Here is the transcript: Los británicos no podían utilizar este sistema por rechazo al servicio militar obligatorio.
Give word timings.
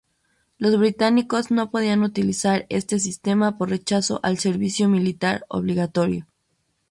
Los 0.57 0.79
británicos 0.79 1.51
no 1.51 1.69
podían 1.69 2.01
utilizar 2.01 2.65
este 2.69 2.97
sistema 2.97 3.59
por 3.59 3.69
rechazo 3.69 4.19
al 4.23 4.39
servicio 4.39 4.89
militar 4.89 5.45
obligatorio. 5.47 6.25